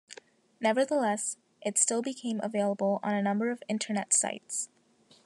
Nevertheless, 0.59 1.37
it 1.61 1.77
still 1.77 2.01
became 2.01 2.39
available 2.41 2.99
on 3.03 3.13
a 3.13 3.21
number 3.21 3.51
of 3.51 3.61
internet 3.69 4.13
sites. 4.13 4.67